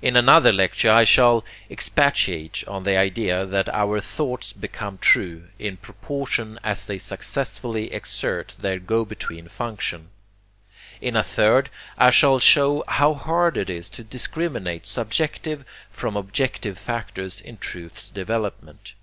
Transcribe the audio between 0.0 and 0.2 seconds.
In